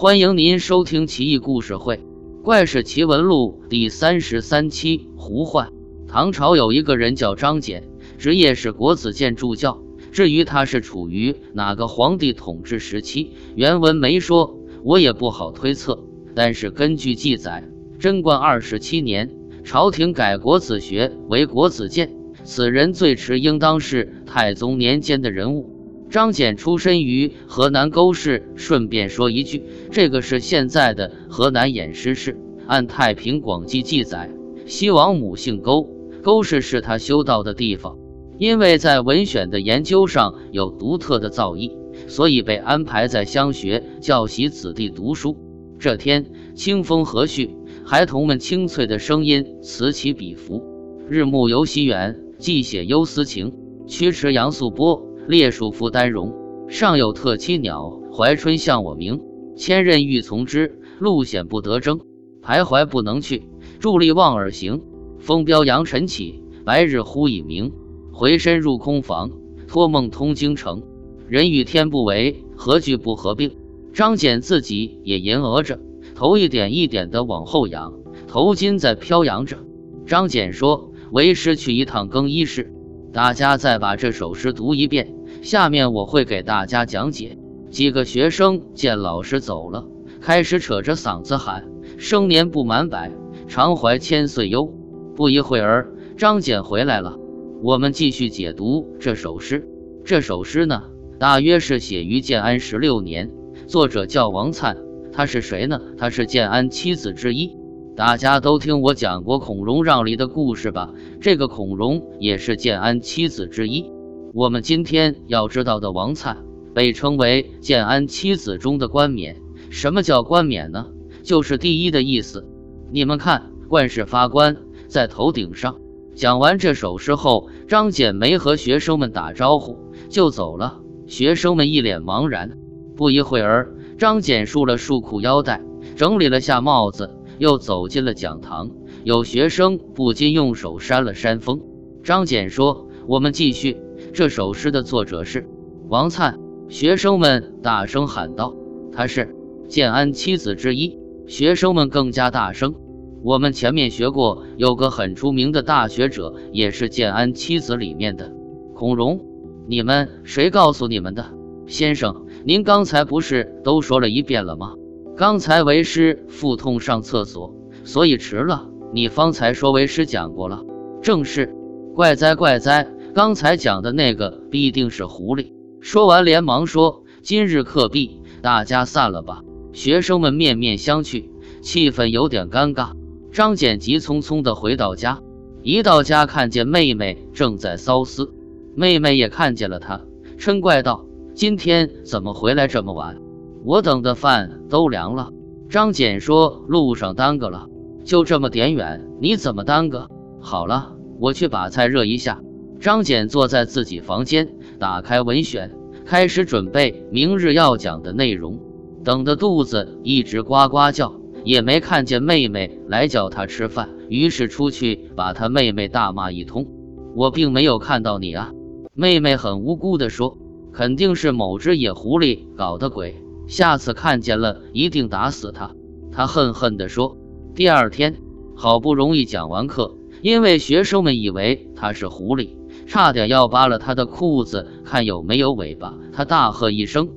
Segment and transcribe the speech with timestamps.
[0.00, 1.96] 欢迎您收听《奇异故事会·
[2.42, 5.10] 怪事奇闻录》第三十三期。
[5.14, 5.70] 胡幻。
[6.08, 7.82] 唐朝有一个人叫张謇，
[8.16, 9.82] 职业是国子监助教。
[10.10, 16.02] 至于他是处于哪个皇帝统治时期，原文没说，我也不好推测。
[16.34, 17.62] 但是根据记载，
[17.98, 19.30] 贞观二十七年，
[19.64, 22.10] 朝廷改国子学为国子监。
[22.42, 25.68] 此人最迟应当是太宗年间的人物。
[26.10, 28.52] 张謇出身于河南沟氏。
[28.56, 32.36] 顺便说一句，这个是现在的河南偃师市。
[32.66, 34.30] 按《太平广记》记载，
[34.66, 35.88] 西王母姓沟，
[36.22, 37.96] 沟氏是他修道的地方。
[38.38, 41.72] 因为在文选的研究上有独特的造诣，
[42.06, 45.36] 所以被安排在乡学教习子弟读书。
[45.78, 47.50] 这天清风和煦，
[47.84, 50.62] 孩童们清脆的声音此起彼伏。
[51.08, 53.52] 日暮游西园，寄写忧思情。
[53.86, 56.34] 曲池杨素波，列树复丹荣。
[56.68, 59.20] 上有特栖鸟，怀春向我鸣。
[59.56, 62.00] 千仞欲从之，路险不得征。
[62.42, 63.42] 徘徊不能去，
[63.80, 64.82] 伫立望而行。
[65.18, 67.72] 风飙扬尘起，白日忽已明。
[68.12, 69.30] 回身入空房，
[69.66, 70.82] 托梦通京城。
[71.28, 73.56] 人与天不违，何惧不合并？
[73.92, 75.80] 张謇自己也吟额着，
[76.14, 77.92] 头一点一点的往后仰，
[78.26, 79.58] 头巾在飘扬着。
[80.06, 82.72] 张謇说：“为师去一趟更衣室，
[83.12, 85.14] 大家再把这首诗读一遍。
[85.42, 87.38] 下面我会给大家讲解。”
[87.70, 89.86] 几个学生见老师走了，
[90.20, 93.12] 开始扯着嗓子喊：“生年不满百，
[93.46, 94.74] 常怀千岁忧。”
[95.14, 97.16] 不一会儿，张謇回来了。
[97.62, 99.68] 我们继续解读这首诗。
[100.04, 100.82] 这首诗呢，
[101.18, 103.30] 大约是写于建安十六年，
[103.66, 104.76] 作者叫王粲。
[105.12, 105.80] 他是谁呢？
[105.98, 107.56] 他是建安七子之一。
[108.00, 110.88] 大家都听我讲过孔融让梨的故事吧？
[111.20, 113.92] 这个孔融也是建安七子之一。
[114.32, 116.34] 我们今天要知道的王粲，
[116.72, 119.36] 被称为建安七子中的冠冕。
[119.68, 120.86] 什么叫冠冕呢？
[121.22, 122.48] 就是第一的意思。
[122.90, 124.56] 你们看，冠是发冠
[124.88, 125.76] 在头顶上。
[126.14, 129.76] 讲完这首诗后，张謇没和学生们打招呼
[130.08, 130.80] 就走了。
[131.06, 132.52] 学生们一脸茫然。
[132.96, 135.60] 不一会儿，张謇束了束裤腰带，
[135.96, 138.70] 整理了下帽子，又走进了讲堂。
[139.02, 141.62] 有学生不禁用手扇了扇风。
[142.04, 143.78] 张謇说：“我们继续。
[144.12, 145.48] 这首诗的作者是
[145.88, 146.34] 王粲。”
[146.68, 148.54] 学生们大声喊道
[148.92, 149.34] ：“他是
[149.68, 152.74] 建安七子之一。”学生们更加大声。
[153.22, 158.30] 我们前面学过，有个很出名的大学者，也是建安七子里面的
[158.74, 159.18] 孔融。
[159.66, 161.24] 你们谁告诉你们的？
[161.66, 164.74] 先生，您刚才不是都说了一遍了吗？
[165.20, 167.54] 刚才为师腹痛上厕所，
[167.84, 168.70] 所以迟了。
[168.94, 170.64] 你方才说为师讲过了，
[171.02, 171.54] 正是。
[171.94, 175.52] 怪哉怪哉，刚才讲的那个必定是狐狸。
[175.82, 179.42] 说完，连忙说：“今日课毕，大家散了吧。”
[179.74, 181.28] 学生们面面相觑，
[181.60, 182.92] 气氛有点尴尬。
[183.30, 185.20] 张俭急匆匆地回到家，
[185.62, 188.32] 一到家看见妹妹正在骚思，
[188.74, 190.00] 妹妹也看见了他，
[190.38, 191.04] 嗔怪道
[191.36, 193.18] ：“今天怎么回来这么晚？
[193.66, 195.30] 我等的饭都凉了。”
[195.68, 197.66] 张俭说：“路上耽搁了，
[198.04, 200.08] 就这么点远，你怎么耽搁？
[200.40, 202.40] 好了，我去把菜热一下。”
[202.80, 205.70] 张俭坐在自己房间，打开文选，
[206.06, 208.58] 开始准备明日要讲的内容，
[209.04, 211.20] 等的肚子一直呱呱叫。
[211.42, 216.66] 也没看见妹妹来叫他吃饭，于是出去把他妹妹大骂一通。
[217.14, 218.52] 我并没有看到你啊，
[218.92, 220.36] 妹妹很无辜地说
[220.70, 223.14] ：“肯定是某只野狐狸搞的鬼，
[223.50, 225.74] 下次看见了一定打死他。”
[226.12, 227.16] 他恨恨地说。
[227.54, 228.16] 第二天，
[228.54, 232.50] 好不容易讲完课，因为学生们以为他是狐狸，
[232.86, 237.10] 差点要扒了他的裤子看有没有尾巴，他大喝一声：“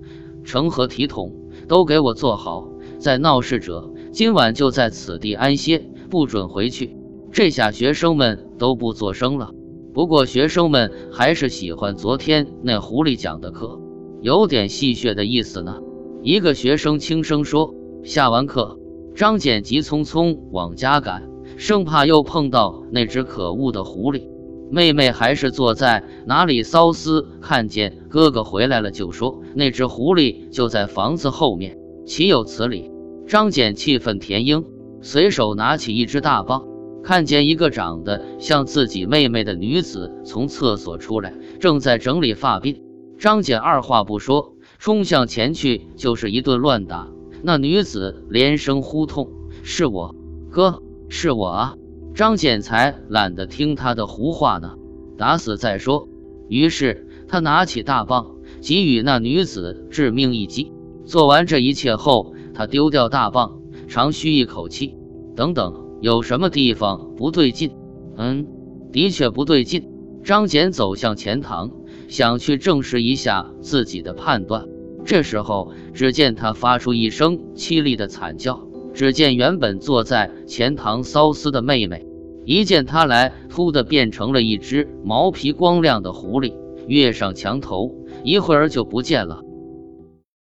[0.44, 1.31] 成何体统！
[1.67, 2.67] 都给我坐好，
[2.97, 6.97] 在闹事者。”今晚就在此地安歇，不准回去。
[7.31, 9.51] 这下学生们都不作声了。
[9.94, 13.79] 不过学生们还是喜欢昨天那狐狸讲的课，
[14.21, 15.77] 有点戏谑的意思呢。
[16.25, 18.80] 一个学生轻声说：“下完课，
[19.13, 24.24] 张简急匆匆往家赶，生怕又碰到那只可恶的狐狸。”
[24.71, 32.89] 妹妹还是坐在哪里骚思，看见哥哥回来了，就说：“那只狐狸就在房子后面，岂有此理！”
[33.27, 34.63] 张简气愤填膺，
[35.01, 36.63] 随手拿起一只大棒，
[37.03, 42.81] 看见一个长得像自己妹妹的女子从厕所出来，正在整理发鬓。
[43.19, 44.52] 张简二话不说，
[44.83, 47.07] 冲向前去就是一顿乱打。
[47.41, 49.30] 那女子连声呼痛
[49.63, 50.13] ：“是我
[50.51, 51.77] 哥，是我啊！”
[52.13, 54.74] 张謇才懒得听他的胡话呢，
[55.18, 56.09] 打死再说。
[56.50, 60.74] 于是他拿起大棒，给予那女子致命一击。
[61.06, 62.33] 做完这一切后。
[62.53, 64.97] 他丢掉大棒，长吁一口气。
[65.33, 67.71] 等等，有什么地方不对劲？
[68.18, 68.45] 嗯，
[68.91, 69.89] 的确不对劲。
[70.25, 71.71] 张简走向前堂，
[72.09, 74.68] 想去证实一下自己的判断。
[75.05, 78.67] 这时候，只见他发出一声凄厉的惨叫。
[78.94, 82.05] 只见原本坐在前堂骚丝的妹妹，
[82.45, 86.53] 一见他来，突的变成了一只毛皮光亮的狐狸，
[86.88, 89.41] 跃上墙头，一会儿就不见了。